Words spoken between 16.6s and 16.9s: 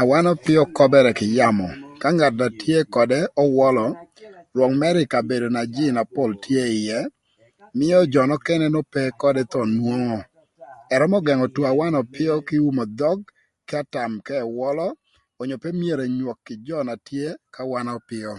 jö